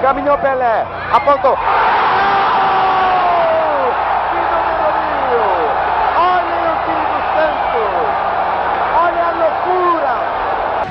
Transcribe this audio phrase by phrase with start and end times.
[0.00, 1.56] Caminhou Pelé, apontou.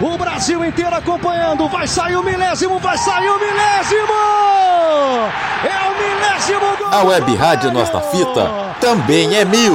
[0.00, 1.68] O Brasil inteiro acompanhando.
[1.68, 4.12] Vai sair o milésimo, vai sair o milésimo!
[5.64, 6.88] É o milésimo gol!
[6.92, 8.50] A Web Rádio Nossa Fita
[8.80, 9.74] também é mil.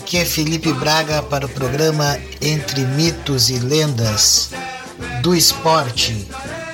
[0.00, 4.48] Aqui é Felipe Braga para o programa Entre Mitos e Lendas
[5.22, 6.26] do Esporte.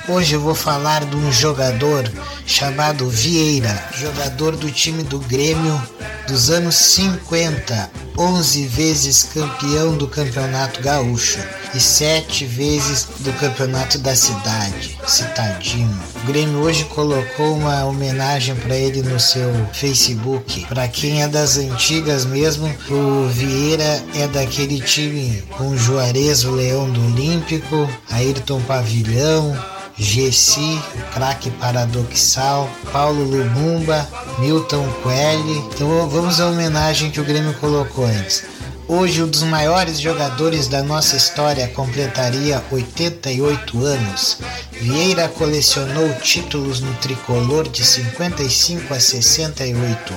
[0.08, 2.10] Hoje eu vou falar de um jogador
[2.46, 5.82] chamado Vieira, jogador do time do Grêmio
[6.26, 11.38] dos anos 50, 11 vezes campeão do Campeonato Gaúcho
[11.74, 15.98] e 7 vezes do Campeonato da Cidade, Citadino.
[16.22, 20.66] O Grêmio hoje colocou uma homenagem para ele no seu Facebook.
[20.66, 26.90] Para quem é das antigas mesmo, o Vieira é daquele time com Juarez, o Leão
[26.90, 29.56] do Olímpico, Ayrton Pavilhão,
[29.98, 30.78] Gessi,
[31.14, 34.06] craque paradoxal, Paulo Lumumba,
[34.38, 35.56] Milton Coelho.
[35.56, 38.44] Então vamos à homenagem que o Grêmio colocou antes.
[38.88, 44.38] Hoje, um dos maiores jogadores da nossa história completaria 88 anos.
[44.70, 50.14] Vieira colecionou títulos no tricolor de 55 a 68.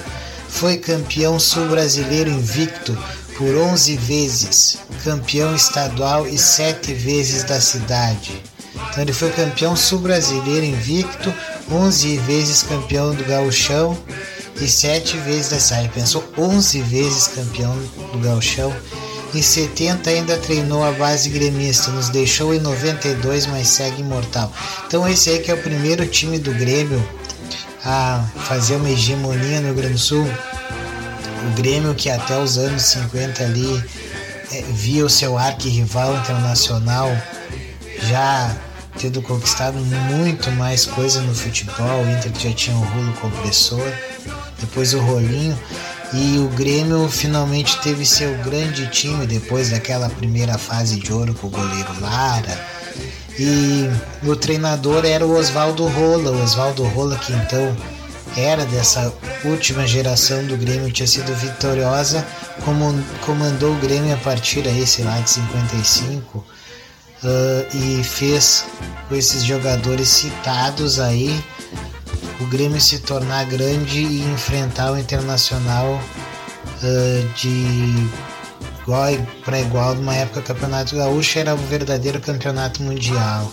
[0.50, 2.96] Foi campeão sul-brasileiro invicto
[3.38, 8.44] por 11 vezes, campeão estadual e 7 vezes da cidade.
[8.74, 11.34] Então ele foi campeão sul-brasileiro invicto,
[11.72, 13.98] 11 vezes campeão do gauchão
[14.60, 15.90] e 7 vezes da cidade.
[15.90, 17.76] Pensou 11 vezes campeão
[18.12, 18.74] do gauchão.
[19.34, 24.52] Em 70 ainda treinou a base gremista, nos deixou em 92, mas segue imortal.
[24.88, 27.02] Então esse aí que é o primeiro time do Grêmio
[27.86, 30.26] a fazer uma hegemonia no Rio Grande do Sul.
[30.26, 33.84] O Grêmio que até os anos 50 ali
[34.52, 37.10] é, via o seu arqui-rival internacional
[38.04, 38.56] já
[38.98, 42.04] tendo conquistado muito mais coisa no futebol.
[42.04, 43.92] O Inter já tinha o rolo compressor,
[44.60, 45.58] depois o rolinho.
[46.12, 51.48] E o Grêmio finalmente teve seu grande time depois daquela primeira fase de ouro com
[51.48, 52.60] o goleiro Lara.
[53.38, 53.88] E
[54.24, 57.78] o treinador era o Oswaldo Rola, o Oswaldo Rola que então
[58.36, 59.14] era dessa
[59.46, 62.26] última geração do Grêmio, tinha sido vitoriosa,
[63.26, 66.46] comandou o Grêmio a partir aí, sei lá, de 55
[67.24, 68.66] uh, e fez
[69.08, 71.44] com esses jogadores citados aí
[72.40, 76.00] o Grêmio se tornar grande e enfrentar o Internacional
[76.82, 78.10] uh, de
[78.82, 79.08] igual
[79.44, 83.52] para igual numa época o Campeonato Gaúcho era o verdadeiro campeonato mundial.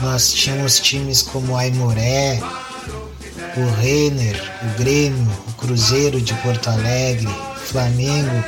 [0.00, 2.40] Nós tínhamos times como Aimoré,
[3.56, 7.28] o Renner, o Grêmio, o Cruzeiro de Porto Alegre,
[7.66, 8.44] Flamengo,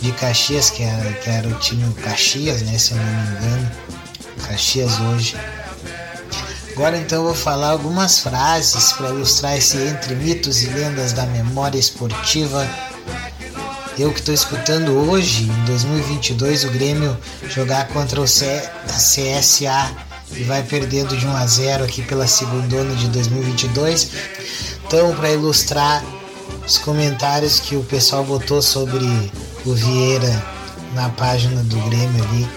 [0.00, 3.70] de Caxias, que era, que era o time Caxias, né, se eu não me engano.
[4.46, 5.36] Caxias hoje.
[6.72, 11.26] Agora então eu vou falar algumas frases para ilustrar esse entre mitos e lendas da
[11.26, 12.68] memória esportiva.
[13.98, 19.90] Eu que estou escutando hoje, em 2022, o Grêmio jogar contra o C CSA
[20.36, 24.10] e vai perdendo de 1 a 0 aqui pela segunda ano de 2022.
[24.86, 26.04] Então, para ilustrar
[26.64, 29.04] os comentários que o pessoal botou sobre
[29.68, 30.42] o Vieira
[30.94, 32.48] na página do Grêmio ali.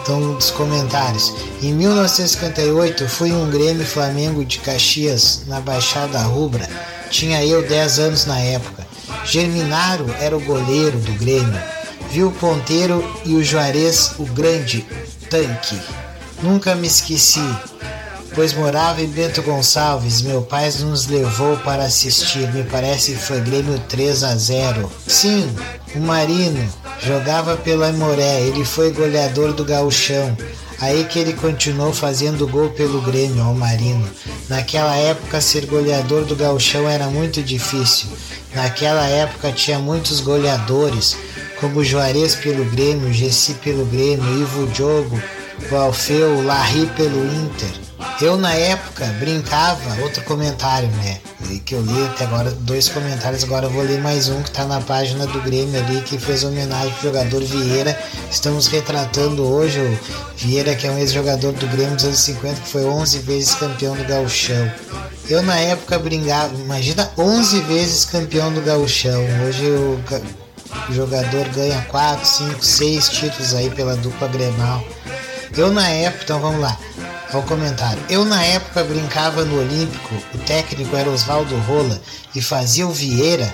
[0.00, 1.32] Então, os comentários.
[1.62, 6.66] Em 1958, fui um Grêmio Flamengo de Caxias, na Baixada Rubra.
[7.10, 8.86] Tinha eu 10 anos na época.
[9.24, 11.60] Germinaro era o goleiro do Grêmio.
[12.10, 14.86] Vi o ponteiro e o Juarez, o grande
[15.28, 15.78] tanque.
[16.42, 17.44] Nunca me esqueci,
[18.40, 20.22] pois morava em Bento Gonçalves.
[20.22, 22.50] Meu pai nos levou para assistir.
[22.54, 24.90] Me parece que foi Grêmio 3 a 0.
[25.06, 25.54] Sim,
[25.94, 26.66] o Marino
[27.02, 30.34] jogava pelo Aimoré, ele foi goleador do Gauchão.
[30.80, 34.08] Aí que ele continuou fazendo gol pelo Grêmio, ao Marino.
[34.48, 38.08] Naquela época, ser goleador do Gauchão era muito difícil.
[38.54, 41.14] Naquela época tinha muitos goleadores,
[41.60, 45.20] como Juarez pelo Grêmio, Gessi pelo Grêmio, Ivo Diogo,
[45.70, 47.89] o Alfeu, o Larry pelo Inter.
[48.20, 51.18] Eu na época brincava, outro comentário, né?
[51.64, 54.80] Que eu li até agora dois comentários, agora vou ler mais um que tá na
[54.80, 57.98] página do Grêmio ali, que fez homenagem pro jogador Vieira.
[58.30, 59.98] Estamos retratando hoje o
[60.36, 63.96] Vieira, que é um ex-jogador do Grêmio dos anos 50, que foi 11 vezes campeão
[63.96, 64.70] do Gauchão.
[65.28, 69.22] Eu na época brincava, imagina 11 vezes campeão do Gauchão.
[69.46, 69.66] Hoje
[70.88, 74.84] O jogador ganha 4, 5, 6 títulos aí pela dupla Grenal.
[75.56, 76.78] Eu na época, então vamos lá,
[77.32, 78.02] ao comentário.
[78.08, 82.00] Eu na época brincava no Olímpico, o técnico era Oswaldo Rola
[82.34, 83.52] e fazia o Vieira,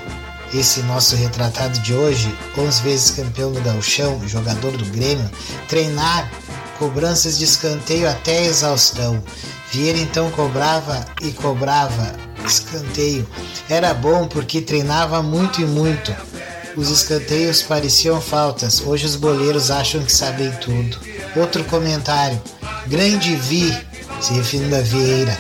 [0.55, 5.28] esse nosso retratado de hoje, 11 vezes campeão do Gauchão, jogador do Grêmio,
[5.69, 6.31] treinar
[6.78, 9.23] cobranças de escanteio até exaustão.
[9.73, 12.14] Vieira então cobrava e cobrava
[12.44, 13.28] escanteio.
[13.69, 16.14] Era bom porque treinava muito e muito.
[16.76, 18.81] Os escanteios pareciam faltas.
[18.81, 20.99] Hoje os boleiros acham que sabem tudo.
[21.34, 22.40] Outro comentário.
[22.88, 23.77] Grande Vi,
[24.21, 25.37] se referindo a Vieira,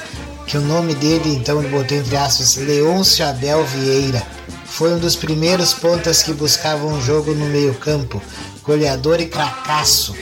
[0.46, 4.22] que o nome dele então ele botou entre aspas Leôncio Abel Vieira.
[4.64, 8.20] Foi um dos primeiros pontas que buscavam um jogo no meio-campo,
[8.66, 10.14] goleador e cracaço.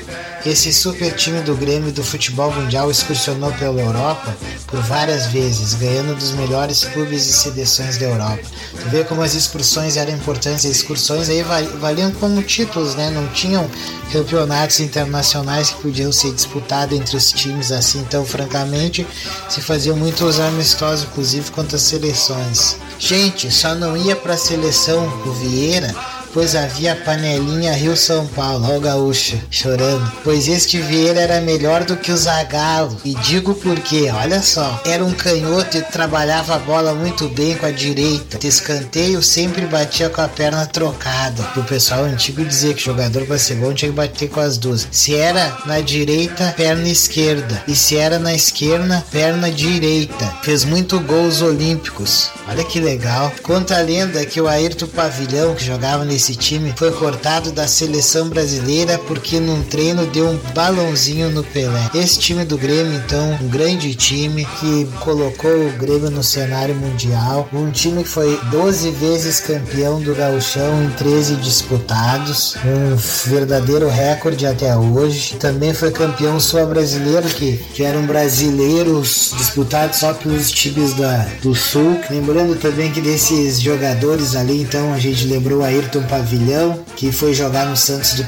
[0.45, 4.37] Esse super time do Grêmio do futebol mundial excursionou pela Europa
[4.67, 8.43] por várias vezes, ganhando dos melhores clubes e seleções da Europa.
[8.73, 11.43] Tu vê como as excursões eram importantes, as excursões aí
[11.81, 13.09] valiam como títulos, né?
[13.09, 13.67] Não tinham
[14.13, 19.07] campeonatos internacionais que podiam ser disputados entre os times assim, então francamente
[19.49, 22.77] se faziam muitos amistosos, inclusive contra as seleções.
[22.99, 25.95] Gente, só não ia para a seleção o Vieira
[26.35, 31.85] pois havia panelinha Rio São Paulo, ó o gaúcho chorando, pois este Vieira era melhor
[31.85, 33.01] do que o Zagalo.
[33.05, 37.67] E digo porque, olha só, era um canhoto e trabalhava a bola muito bem com
[37.67, 38.39] a direita.
[38.39, 41.47] De escanteio sempre batia com a perna trocada.
[41.57, 44.89] O pessoal antigo dizia que jogador para ser bom tinha que bater com as duas.
[44.91, 47.63] Se era na direita, perna esquerda.
[47.69, 50.35] E se era na esquerda, perna direita.
[50.43, 52.31] Fez muito gols olímpicos.
[52.49, 53.33] Olha que legal.
[53.43, 57.69] Conta a lenda que o Ayrton Pavilhão, que jogava nesse esse time foi cortado da
[57.69, 61.91] seleção brasileira porque num treino deu um balãozinho no Pelé.
[61.95, 67.47] Esse time do Grêmio, então, um grande time que colocou o Grêmio no cenário mundial.
[67.53, 72.97] Um time que foi 12 vezes campeão do Gauchão em 13 disputados, um
[73.29, 75.35] verdadeiro recorde até hoje.
[75.35, 82.01] Também foi campeão sul-brasileiro, que, que eram brasileiros disputados só pelos times da, do Sul.
[82.09, 87.67] Lembrando também que desses jogadores ali, então, a gente lembrou Ayrton Pavilhão, que foi jogar
[87.67, 88.25] no Santos do,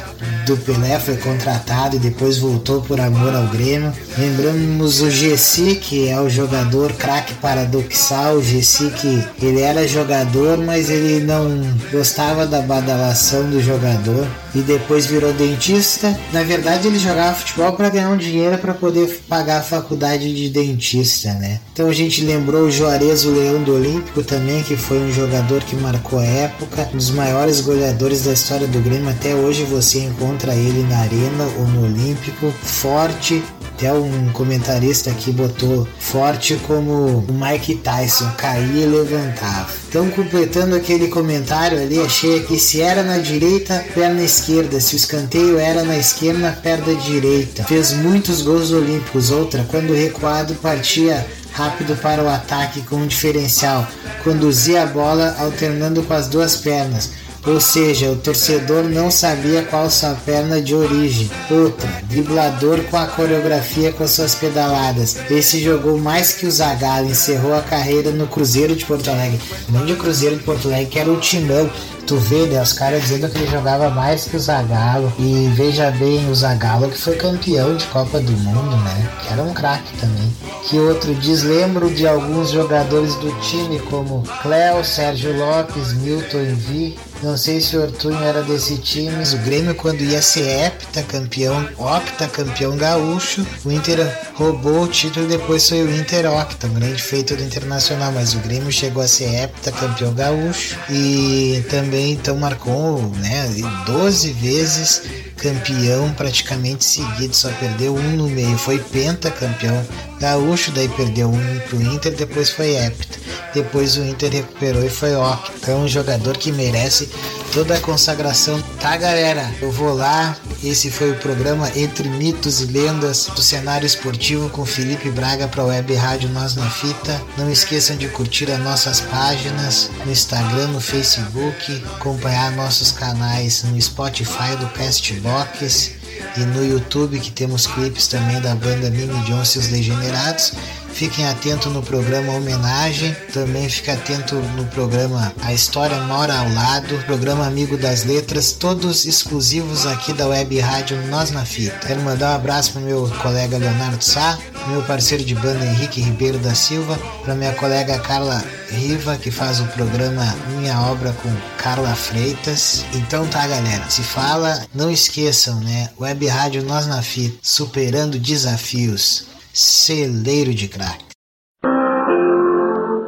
[0.47, 3.93] do Pelé, foi contratado e depois voltou por amor ao Grêmio.
[4.17, 8.37] Lembramos o Gessi, que é o jogador craque paradoxal.
[8.37, 11.61] O Gessi que ele era jogador, mas ele não
[11.93, 16.17] gostava da badalação do jogador e depois virou dentista.
[16.33, 20.49] Na verdade, ele jogava futebol para ganhar um dinheiro para poder pagar a faculdade de
[20.49, 21.61] dentista, né?
[21.73, 25.63] Então a gente lembrou o Juarez, o Leão do Olímpico também, que foi um jogador
[25.63, 29.11] que marcou a época, um dos maiores goleadores da história do Grêmio.
[29.11, 33.43] Até hoje você encontra ele na Arena ou no Olímpico, forte,
[33.77, 36.93] até um comentarista aqui botou forte como
[37.29, 39.69] o Mike Tyson, caía e levantava.
[39.89, 44.97] Então, completando aquele comentário ali, achei que se era na direita, perna esquerda, se o
[44.97, 47.65] escanteio era na esquerda, perna direita.
[47.65, 49.31] Fez muitos gols olímpicos.
[49.31, 53.87] Outra, quando recuado, partia rápido para o ataque com um diferencial,
[54.23, 59.89] conduzia a bola alternando com as duas pernas ou seja, o torcedor não sabia qual
[59.89, 61.31] sua perna de origem.
[61.49, 65.17] Outra, driblador com a coreografia com suas pedaladas.
[65.31, 69.41] Esse jogou mais que o Zagallo, encerrou a carreira no Cruzeiro de Porto Alegre.
[69.69, 71.71] Não de Cruzeiro de Porto Alegre, que era o Timão.
[72.07, 75.13] Tu vê, né, os caras dizendo que ele jogava mais que o Zagallo.
[75.19, 79.11] E veja bem, o Zagallo que foi campeão de Copa do Mundo, né?
[79.23, 80.33] Que era um craque também.
[80.69, 86.97] Que outro diz, lembro de alguns jogadores do time como Cléo, Sérgio Lopes, Milton Vi,
[87.23, 89.25] não sei se o Ortunho era desse time.
[89.25, 93.99] O Grêmio, quando ia ser hepta campeão, octa campeão gaúcho, o Inter
[94.35, 98.13] roubou o título depois foi o Inter octa, um grande feito do Internacional.
[98.13, 103.49] Mas o Grêmio chegou a ser hepta campeão gaúcho e também então marcou né,
[103.87, 105.03] 12 vezes
[105.37, 108.57] campeão praticamente seguido, só perdeu um no meio.
[108.59, 109.87] Foi pentacampeão
[110.21, 113.19] gaúcho, daí perdeu um pro Inter, depois foi hepta.
[113.55, 115.53] Depois o Inter recuperou e foi octa.
[115.57, 117.09] Então, um jogador que merece
[117.53, 118.63] toda a consagração.
[118.81, 119.51] Tá, galera?
[119.61, 120.37] Eu vou lá.
[120.63, 125.63] Esse foi o programa Entre Mitos e Lendas do cenário esportivo com Felipe Braga para
[125.63, 127.21] a Web Rádio Nós na Fita.
[127.37, 133.81] Não esqueçam de curtir as nossas páginas no Instagram, no Facebook, acompanhar nossos canais no
[133.81, 135.93] Spotify do Castbox
[136.37, 140.53] e no YouTube que temos clipes também da banda Mini Jones e os Degenerados.
[140.97, 143.15] Fiquem atentos no programa Homenagem.
[143.31, 146.97] Também fique atento no programa A História Mora ao Lado.
[147.05, 148.53] Programa Amigo das Letras.
[148.53, 151.87] Todos exclusivos aqui da Web Rádio Nós na Fita.
[151.87, 154.39] Quero mandar um abraço para meu colega Leonardo Sá,
[154.69, 159.61] meu parceiro de banda Henrique Ribeiro da Silva, para minha colega Carla Riva, que faz
[159.61, 162.87] o programa Minha Obra com Carla Freitas.
[162.95, 163.85] Então tá, galera.
[163.91, 165.91] Se fala, não esqueçam, né?
[166.01, 169.36] Web Rádio Nós na Fita, superando desafios.
[169.59, 171.03] Celeiro de crack.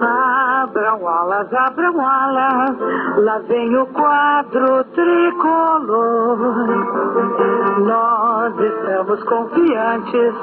[0.01, 2.75] Abram alas, abram alas,
[3.19, 6.39] lá vem o quadro tricolor.
[7.81, 10.35] Nós estamos confiantes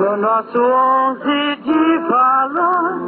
[0.00, 2.98] no nosso onze de valor.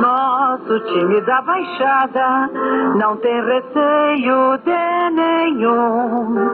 [0.00, 2.50] Nosso time da Baixada
[2.98, 6.47] não tem receio de nenhum.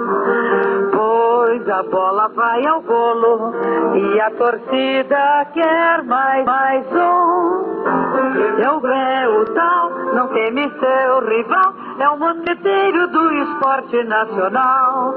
[1.75, 3.53] A bola vai ao golo
[3.97, 8.63] e a torcida quer mais, mais um.
[8.63, 15.15] É o Grêmio tal, não teme seu rival, é o mosqueteiro do esporte nacional.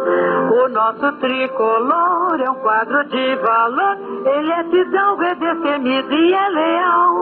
[0.51, 6.49] O nosso tricolor é um quadro de valor, ele é fidalgo, é destemido e é
[6.49, 7.15] leal.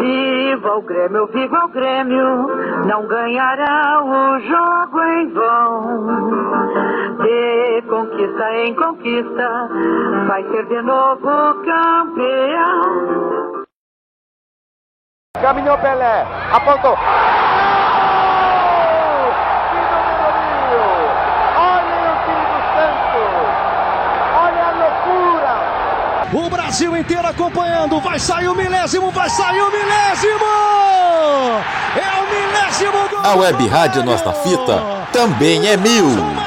[0.00, 2.48] Viva o Grêmio, viva o Grêmio,
[2.88, 4.83] não ganhará o jogo
[5.14, 6.04] em vão.
[7.22, 9.68] De conquista em conquista,
[10.26, 13.62] vai ser de novo campeão.
[15.40, 16.96] Caminhou Pelé, apontou.
[16.96, 17.02] Que
[19.92, 20.84] número mil!
[21.58, 23.46] Olha o time do Santos!
[24.42, 25.54] Olha a loucura!
[26.32, 28.00] O Brasil inteiro acompanhando.
[28.00, 30.83] Vai sair o milésimo, vai sair o milésimo!
[31.96, 33.20] É o milésimo gol!
[33.22, 36.43] A Web Rádio Nossa Fita também é mil.